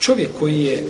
čovjek 0.00 0.30
koji 0.38 0.64
je 0.64 0.84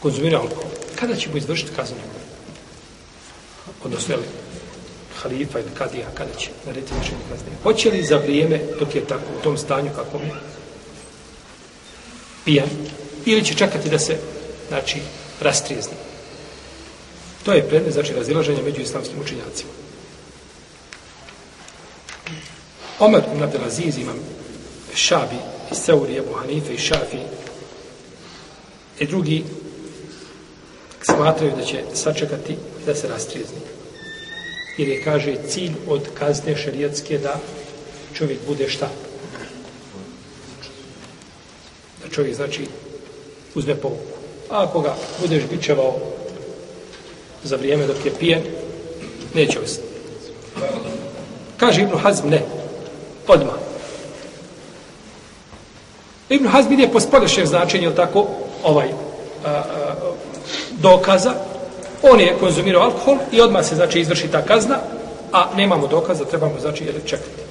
konzumirao 0.00 0.42
alkohol, 0.42 0.70
kada 0.94 1.16
će 1.16 1.30
mu 1.30 1.36
izvršiti 1.36 1.72
kaznu? 1.76 1.96
Odnosno, 3.84 4.14
je 4.14 4.18
li 4.18 4.26
halifa 5.22 5.58
ili 5.58 5.70
kadija, 5.78 6.06
kada 6.14 6.34
će 6.34 6.50
narediti 6.66 6.92
izvršenje 6.94 7.20
kazne? 7.30 7.48
Hoće 7.62 7.90
li 7.90 8.02
za 8.02 8.16
vrijeme, 8.16 8.60
dok 8.78 8.94
je 8.94 9.04
tako 9.04 9.24
u 9.38 9.42
tom 9.42 9.58
stanju 9.58 9.90
kakvom 9.96 10.22
je, 10.22 10.30
pijan, 12.44 12.68
ili 13.24 13.44
će 13.44 13.54
čekati 13.54 13.90
da 13.90 13.98
se, 13.98 14.16
znači, 14.68 14.98
rastrijezni? 15.40 15.96
To 17.44 17.52
je 17.52 17.68
predmet, 17.68 17.92
znači, 17.92 18.12
razilaženje 18.12 18.62
među 18.62 18.80
islamskim 18.80 19.20
učinjacima. 19.20 19.70
Omer 22.98 23.22
ibn 23.32 23.42
Abdelaziz 23.42 23.98
imam 23.98 24.18
Šabi 24.96 25.36
iz 25.72 25.78
Seuri, 25.78 26.16
Ebu 26.16 26.32
Hanife 26.34 26.74
i 26.74 26.78
Šafi 26.78 27.18
i 28.98 29.06
drugi 29.06 29.44
smatraju 31.02 31.52
da 31.56 31.64
će 31.64 31.82
sačekati 31.94 32.56
da 32.86 32.94
se 32.94 33.08
rastrijezni. 33.08 33.58
Jer 34.78 34.88
je, 34.88 35.04
kaže, 35.04 35.36
cilj 35.48 35.72
od 35.88 36.02
kazne 36.18 36.56
šarijatske 36.56 37.18
da 37.18 37.40
čovjek 38.14 38.38
bude 38.46 38.68
šta? 38.68 38.88
Da 42.02 42.10
čovjek, 42.10 42.34
znači, 42.34 42.66
uzme 43.54 43.74
povuku. 43.74 44.16
A 44.50 44.62
ako 44.64 44.80
ga 44.80 44.96
budeš 45.20 45.42
bičevao 45.50 45.98
za 47.44 47.56
vrijeme 47.56 47.86
dok 47.86 48.04
je 48.04 48.12
pijen, 48.18 48.42
neće 49.34 49.60
ostati. 49.60 49.88
Kaže 51.56 51.82
Ibn 51.82 51.98
Hazm, 51.98 52.28
ne. 52.28 52.42
Odmah. 53.28 53.75
Ibn 56.28 56.46
Hazm 56.46 56.72
ide 56.72 56.88
po 56.92 57.00
spolješnjem 57.00 57.46
značenju, 57.46 57.90
tako, 57.90 58.26
ovaj, 58.64 58.88
a, 59.44 59.50
a, 59.50 59.62
dokaza, 60.70 61.34
on 62.02 62.20
je 62.20 62.36
konzumirao 62.40 62.82
alkohol 62.82 63.16
i 63.32 63.40
odmah 63.40 63.66
se, 63.66 63.74
znači, 63.74 64.00
izvrši 64.00 64.28
ta 64.28 64.42
kazna, 64.42 64.78
a 65.32 65.46
nemamo 65.56 65.86
dokaza, 65.86 66.24
trebamo, 66.24 66.54
znači, 66.60 66.84
jer 66.84 66.94
čekati. 67.04 67.46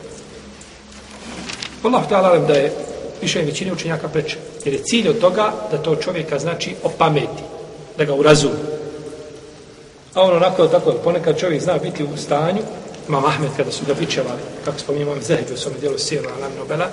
Allah 1.84 2.04
ta'ala 2.10 2.26
alalem 2.26 2.48
da 2.48 2.54
je 2.54 2.72
više 3.22 3.42
većine 3.42 3.74
učenjaka 3.74 4.08
preče. 4.08 4.38
Jer 4.66 4.74
je 4.74 4.84
cilj 4.84 5.10
od 5.10 5.20
toga 5.20 5.54
da 5.72 5.78
to 5.78 5.96
čovjeka, 5.96 6.40
znači, 6.40 6.76
opameti, 6.84 7.44
da 7.98 8.06
ga 8.06 8.14
urazumi. 8.14 8.56
A 10.14 10.22
ono 10.22 10.36
onako, 10.36 10.68
tako, 10.68 10.92
ponekad 11.04 11.40
čovjek 11.40 11.62
zna 11.62 11.78
biti 11.78 12.04
u 12.04 12.18
stanju, 12.18 12.62
Imam 13.08 13.26
Ahmed 13.26 13.50
kada 13.58 13.72
su 13.72 13.86
ga 13.88 13.94
bičevali, 13.94 14.40
kako 14.66 14.80
spominjamo 14.80 15.12
Imam 15.12 15.24
Zahebi 15.24 15.54
u 15.54 15.58
svome 15.58 15.78
dijelu 15.80 15.98
Sijelu 15.98 16.28
Alam 16.38 16.52
Nobela, 16.58 16.88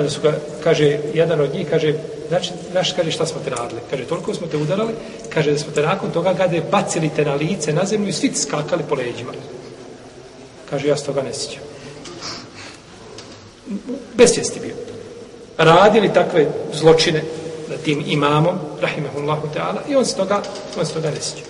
kada 0.00 0.10
su 0.10 0.20
ga, 0.20 0.32
kaže, 0.64 0.98
jedan 1.14 1.40
od 1.40 1.54
njih, 1.54 1.66
kaže, 1.70 1.94
znači, 2.28 2.50
znaš, 2.70 2.92
kaže, 2.92 3.10
šta 3.10 3.26
smo 3.26 3.40
te 3.44 3.50
radili? 3.50 3.80
Kaže, 3.90 4.04
toliko 4.04 4.34
smo 4.34 4.46
te 4.46 4.56
udarali, 4.56 4.92
kaže, 5.28 5.52
da 5.52 5.58
smo 5.58 5.72
te 5.72 5.82
nakon 5.82 6.10
toga 6.10 6.32
gade 6.32 6.62
bacili 6.70 7.10
te 7.16 7.24
na 7.24 7.34
lice, 7.34 7.72
na 7.72 7.84
zemlju 7.84 8.08
i 8.08 8.12
svi 8.12 8.32
skakali 8.34 8.82
po 8.88 8.94
leđima. 8.94 9.32
Kaže, 10.70 10.88
ja 10.88 10.96
s 10.96 11.02
toga 11.02 11.22
ne 11.22 11.34
sjećam. 11.34 11.62
Besvijesti 14.14 14.60
bio. 14.60 14.74
Radili 15.58 16.12
takve 16.12 16.48
zločine 16.72 17.22
na 17.68 17.76
tim 17.76 18.04
imamom, 18.06 18.56
rahimahullahu 18.80 19.48
ta'ala, 19.54 19.84
i 19.88 19.96
on 19.96 20.04
se 20.04 20.16
toga, 20.16 20.42
on 20.78 20.86
se 20.86 20.92
toga 20.94 21.10
ne 21.10 21.20
sjeća. 21.20 21.44